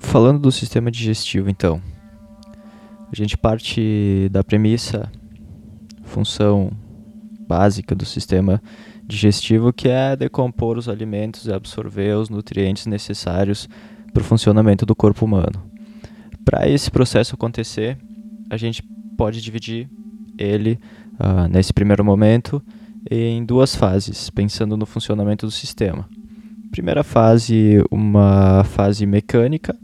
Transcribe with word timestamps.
Falando 0.00 0.40
do 0.40 0.50
sistema 0.50 0.90
digestivo, 0.90 1.50
então, 1.50 1.80
a 3.12 3.14
gente 3.14 3.36
parte 3.36 4.28
da 4.30 4.42
premissa, 4.42 5.12
função 6.04 6.70
básica 7.46 7.94
do 7.94 8.06
sistema 8.06 8.62
digestivo, 9.06 9.72
que 9.72 9.88
é 9.88 10.16
decompor 10.16 10.78
os 10.78 10.88
alimentos 10.88 11.46
e 11.46 11.52
absorver 11.52 12.16
os 12.16 12.28
nutrientes 12.28 12.86
necessários 12.86 13.68
para 14.16 14.22
o 14.22 14.24
funcionamento 14.24 14.86
do 14.86 14.96
corpo 14.96 15.26
humano. 15.26 15.62
Para 16.42 16.66
esse 16.66 16.90
processo 16.90 17.34
acontecer, 17.34 17.98
a 18.48 18.56
gente 18.56 18.82
pode 19.14 19.42
dividir 19.42 19.90
ele, 20.38 20.78
uh, 21.20 21.46
nesse 21.50 21.70
primeiro 21.70 22.02
momento, 22.02 22.62
em 23.10 23.44
duas 23.44 23.76
fases, 23.76 24.30
pensando 24.30 24.74
no 24.74 24.86
funcionamento 24.86 25.44
do 25.44 25.52
sistema. 25.52 26.08
Primeira 26.70 27.04
fase, 27.04 27.84
uma 27.90 28.64
fase 28.64 29.04
mecânica, 29.04 29.76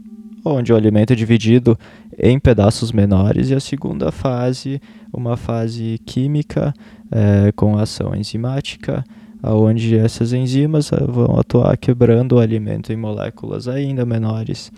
onde 0.43 0.73
o 0.73 0.75
alimento 0.75 1.13
é 1.13 1.15
dividido 1.15 1.77
em 2.17 2.39
pedaços 2.39 2.91
menores, 2.91 3.51
e 3.51 3.53
a 3.53 3.59
segunda 3.59 4.11
fase, 4.11 4.81
uma 5.13 5.37
fase 5.37 5.99
química 6.07 6.73
é, 7.11 7.51
com 7.51 7.77
ação 7.77 8.15
enzimática, 8.15 9.03
onde 9.43 9.97
essas 9.97 10.31
enzimas 10.31 10.91
eh, 10.91 11.03
vão 11.05 11.37
atuar 11.37 11.75
quebrando 11.77 12.33
o 12.33 12.39
alimento 12.39 12.93
em 12.93 12.95
moléculas 12.95 13.67
ainda 13.67 14.05
menores, 14.05 14.71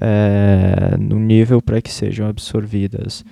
é, 0.00 0.96
no 0.98 1.18
nível 1.18 1.60
para 1.60 1.82
que 1.82 1.90
sejam 1.90 2.28
absorvidas 2.28 3.24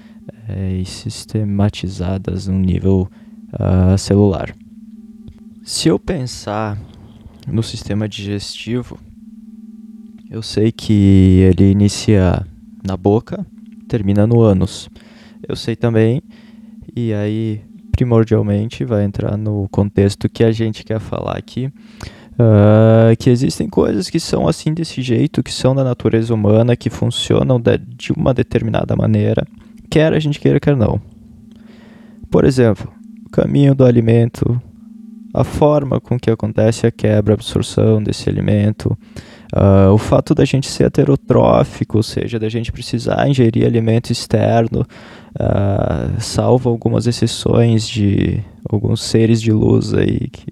é, 0.48 0.72
e 0.76 0.84
sistematizadas 0.84 2.46
no 2.46 2.58
nível 2.58 3.08
uh, 3.52 3.96
celular. 3.96 4.54
Se 5.64 5.88
eu 5.88 5.98
pensar 5.98 6.78
no 7.46 7.62
sistema 7.62 8.08
digestivo, 8.08 8.98
eu 10.30 10.42
sei 10.42 10.72
que 10.72 11.40
ele 11.48 11.70
inicia 11.70 12.46
na 12.84 12.96
boca, 12.96 13.46
termina 13.88 14.26
no 14.26 14.40
ânus. 14.40 14.88
Eu 15.46 15.54
sei 15.56 15.76
também, 15.76 16.22
e 16.94 17.12
aí 17.12 17.60
primordialmente 17.92 18.84
vai 18.84 19.04
entrar 19.04 19.36
no 19.36 19.68
contexto 19.70 20.28
que 20.28 20.42
a 20.42 20.50
gente 20.50 20.82
quer 20.82 20.98
falar 20.98 21.36
aqui, 21.36 21.66
uh, 22.32 23.14
que 23.18 23.30
existem 23.30 23.68
coisas 23.68 24.10
que 24.10 24.18
são 24.18 24.48
assim 24.48 24.74
desse 24.74 25.02
jeito, 25.02 25.42
que 25.42 25.52
são 25.52 25.74
da 25.74 25.84
natureza 25.84 26.34
humana, 26.34 26.74
que 26.74 26.90
funcionam 26.90 27.60
de, 27.60 27.78
de 27.78 28.12
uma 28.12 28.34
determinada 28.34 28.96
maneira, 28.96 29.46
quer 29.90 30.12
a 30.12 30.18
gente 30.18 30.40
queira, 30.40 30.58
quer 30.58 30.74
não. 30.74 31.00
Por 32.30 32.44
exemplo, 32.44 32.90
o 33.26 33.30
caminho 33.30 33.74
do 33.74 33.84
alimento, 33.84 34.60
a 35.34 35.44
forma 35.44 36.00
com 36.00 36.18
que 36.18 36.30
acontece 36.30 36.86
a 36.86 36.90
quebra, 36.90 37.34
a 37.34 37.36
absorção 37.36 38.02
desse 38.02 38.28
alimento, 38.28 38.96
Uh, 39.54 39.92
o 39.92 39.98
fato 39.98 40.34
da 40.34 40.46
gente 40.46 40.66
ser 40.66 40.84
heterotrófico, 40.84 41.98
ou 41.98 42.02
seja, 42.02 42.38
da 42.38 42.48
gente 42.48 42.72
precisar 42.72 43.28
ingerir 43.28 43.66
alimento 43.66 44.10
externo, 44.10 44.80
uh, 44.80 46.18
salvo 46.18 46.70
algumas 46.70 47.06
exceções 47.06 47.86
de 47.86 48.42
alguns 48.66 49.02
seres 49.02 49.42
de 49.42 49.52
luz 49.52 49.92
aí 49.92 50.28
que 50.30 50.46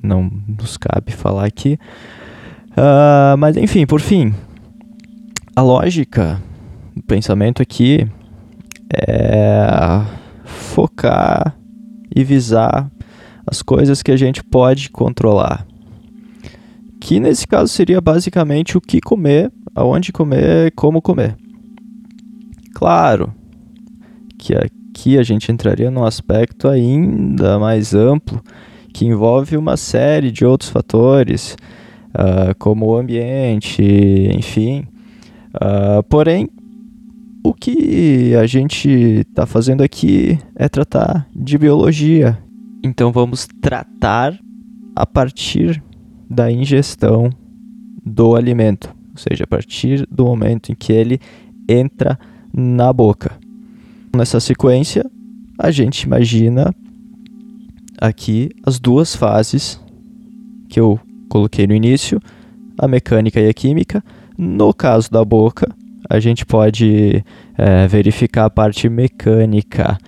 não 0.00 0.30
nos 0.46 0.76
cabe 0.76 1.10
falar 1.10 1.46
aqui. 1.46 1.78
Uh, 2.70 3.36
mas 3.36 3.56
enfim, 3.56 3.84
por 3.84 4.00
fim, 4.00 4.32
a 5.56 5.60
lógica 5.60 6.40
do 6.94 7.02
pensamento 7.02 7.60
aqui 7.60 8.06
é 8.92 10.00
focar 10.44 11.56
e 12.14 12.22
visar 12.22 12.88
as 13.44 13.62
coisas 13.62 14.00
que 14.00 14.12
a 14.12 14.16
gente 14.16 14.44
pode 14.44 14.90
controlar 14.90 15.66
que 17.08 17.18
nesse 17.18 17.46
caso 17.46 17.72
seria 17.72 18.02
basicamente 18.02 18.76
o 18.76 18.82
que 18.82 19.00
comer, 19.00 19.50
aonde 19.74 20.12
comer, 20.12 20.70
como 20.72 21.00
comer. 21.00 21.38
Claro 22.74 23.32
que 24.38 24.54
aqui 24.54 25.16
a 25.16 25.22
gente 25.22 25.50
entraria 25.50 25.90
num 25.90 26.04
aspecto 26.04 26.68
ainda 26.68 27.58
mais 27.58 27.94
amplo 27.94 28.42
que 28.92 29.06
envolve 29.06 29.56
uma 29.56 29.74
série 29.78 30.30
de 30.30 30.44
outros 30.44 30.68
fatores, 30.68 31.56
uh, 32.10 32.54
como 32.58 32.84
o 32.84 32.96
ambiente, 32.98 33.82
enfim. 34.36 34.84
Uh, 35.54 36.02
porém, 36.10 36.46
o 37.42 37.54
que 37.54 38.34
a 38.34 38.46
gente 38.46 39.24
está 39.30 39.46
fazendo 39.46 39.82
aqui 39.82 40.38
é 40.54 40.68
tratar 40.68 41.26
de 41.34 41.56
biologia. 41.56 42.36
Então 42.84 43.10
vamos 43.10 43.48
tratar 43.62 44.38
a 44.94 45.06
partir 45.06 45.82
da 46.28 46.50
ingestão 46.50 47.30
do 48.04 48.36
alimento, 48.36 48.94
ou 49.12 49.18
seja, 49.18 49.44
a 49.44 49.46
partir 49.46 50.06
do 50.10 50.24
momento 50.24 50.70
em 50.70 50.74
que 50.74 50.92
ele 50.92 51.20
entra 51.68 52.18
na 52.52 52.92
boca. 52.92 53.32
Nessa 54.14 54.40
sequência, 54.40 55.04
a 55.58 55.70
gente 55.70 56.02
imagina 56.02 56.74
aqui 58.00 58.50
as 58.64 58.78
duas 58.78 59.14
fases 59.14 59.80
que 60.68 60.78
eu 60.78 60.98
coloquei 61.28 61.66
no 61.66 61.74
início, 61.74 62.20
a 62.78 62.86
mecânica 62.86 63.40
e 63.40 63.48
a 63.48 63.54
química. 63.54 64.02
No 64.36 64.72
caso 64.72 65.10
da 65.10 65.24
boca, 65.24 65.68
a 66.08 66.20
gente 66.20 66.46
pode 66.46 67.24
é, 67.56 67.86
verificar 67.88 68.46
a 68.46 68.50
parte 68.50 68.88
mecânica 68.88 69.98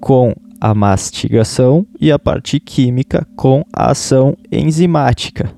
com 0.00 0.34
a 0.64 0.72
mastigação 0.72 1.86
e 2.00 2.10
a 2.10 2.18
parte 2.18 2.58
química 2.58 3.26
com 3.36 3.66
a 3.70 3.90
ação 3.90 4.34
enzimática. 4.50 5.50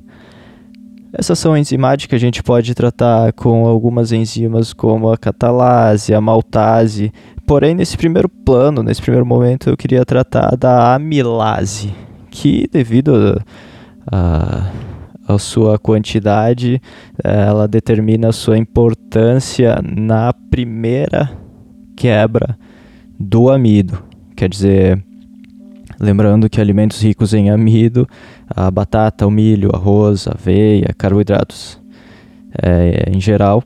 Essa 1.12 1.34
ação 1.34 1.56
enzimática 1.56 2.16
a 2.16 2.18
gente 2.18 2.42
pode 2.42 2.74
tratar 2.74 3.32
com 3.32 3.68
algumas 3.68 4.10
enzimas 4.10 4.72
como 4.72 5.12
a 5.12 5.16
catalase, 5.16 6.12
a 6.12 6.20
maltase. 6.20 7.12
Porém, 7.46 7.72
nesse 7.72 7.96
primeiro 7.96 8.28
plano, 8.28 8.82
nesse 8.82 9.00
primeiro 9.00 9.24
momento, 9.24 9.70
eu 9.70 9.76
queria 9.76 10.04
tratar 10.04 10.56
da 10.56 10.96
amilase, 10.96 11.94
que 12.28 12.68
devido 12.72 13.40
a, 14.10 14.72
a, 15.28 15.38
sua 15.38 15.78
quantidade, 15.78 16.82
ela 17.22 17.68
determina 17.68 18.30
a 18.30 18.32
sua 18.32 18.58
importância 18.58 19.80
na 19.84 20.32
primeira 20.32 21.30
quebra 21.94 22.58
do 23.20 23.48
amido. 23.48 24.05
Quer 24.36 24.50
dizer, 24.50 25.02
lembrando 25.98 26.50
que 26.50 26.60
alimentos 26.60 27.00
ricos 27.00 27.32
em 27.32 27.48
amido, 27.48 28.06
a 28.46 28.70
batata, 28.70 29.26
o 29.26 29.30
milho, 29.30 29.70
arroz, 29.74 30.28
aveia, 30.28 30.94
carboidratos 30.96 31.80
é, 32.62 33.10
em 33.10 33.18
geral. 33.18 33.64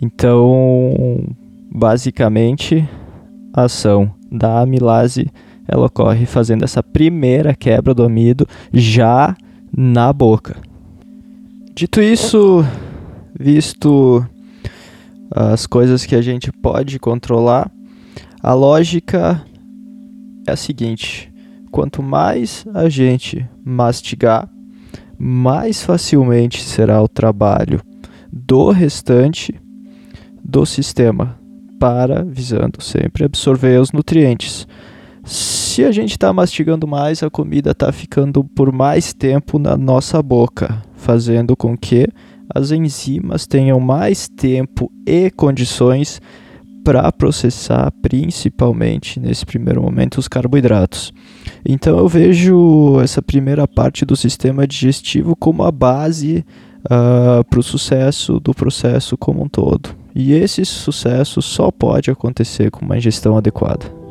Então, 0.00 1.24
basicamente, 1.74 2.86
a 3.54 3.64
ação 3.64 4.14
da 4.30 4.60
amilase 4.60 5.30
ela 5.66 5.86
ocorre 5.86 6.26
fazendo 6.26 6.64
essa 6.64 6.82
primeira 6.82 7.54
quebra 7.54 7.94
do 7.94 8.02
amido 8.02 8.46
já 8.70 9.34
na 9.74 10.12
boca. 10.12 10.56
Dito 11.74 12.02
isso, 12.02 12.62
visto 13.38 14.22
as 15.30 15.66
coisas 15.66 16.04
que 16.04 16.14
a 16.14 16.20
gente 16.20 16.52
pode 16.52 16.98
controlar, 16.98 17.70
a 18.42 18.52
lógica 18.52 19.42
é 20.46 20.52
a 20.52 20.56
seguinte: 20.56 21.32
quanto 21.70 22.02
mais 22.02 22.64
a 22.74 22.88
gente 22.88 23.48
mastigar, 23.64 24.48
mais 25.18 25.82
facilmente 25.82 26.62
será 26.62 27.02
o 27.02 27.08
trabalho 27.08 27.80
do 28.32 28.70
restante 28.70 29.54
do 30.44 30.66
sistema 30.66 31.38
para 31.78 32.24
visando 32.24 32.82
sempre 32.82 33.24
absorver 33.24 33.80
os 33.80 33.92
nutrientes. 33.92 34.66
Se 35.24 35.84
a 35.84 35.92
gente 35.92 36.12
está 36.12 36.32
mastigando 36.32 36.86
mais, 36.86 37.22
a 37.22 37.30
comida 37.30 37.70
está 37.70 37.92
ficando 37.92 38.42
por 38.44 38.72
mais 38.72 39.12
tempo 39.12 39.58
na 39.58 39.76
nossa 39.76 40.22
boca, 40.22 40.82
fazendo 40.94 41.56
com 41.56 41.76
que 41.76 42.06
as 42.52 42.70
enzimas 42.70 43.46
tenham 43.46 43.78
mais 43.80 44.28
tempo 44.28 44.90
e 45.06 45.30
condições 45.30 46.20
para 46.84 47.10
processar 47.12 47.92
principalmente 48.02 49.20
nesse 49.20 49.46
primeiro 49.46 49.82
momento 49.82 50.18
os 50.18 50.28
carboidratos. 50.28 51.12
Então 51.64 51.98
eu 51.98 52.08
vejo 52.08 53.00
essa 53.00 53.22
primeira 53.22 53.66
parte 53.66 54.04
do 54.04 54.16
sistema 54.16 54.66
digestivo 54.66 55.36
como 55.36 55.62
a 55.62 55.70
base 55.70 56.44
uh, 56.84 57.40
ah, 57.40 57.44
para 57.48 57.60
o 57.60 57.62
sucesso 57.62 58.40
do 58.40 58.52
processo 58.52 59.16
como 59.16 59.42
um 59.42 59.48
todo. 59.48 59.90
E 60.14 60.32
esse 60.32 60.64
sucesso 60.64 61.40
só 61.40 61.70
pode 61.70 62.10
acontecer 62.10 62.70
com 62.70 62.84
uma 62.84 62.98
ingestão 62.98 63.36
adequada. 63.36 64.01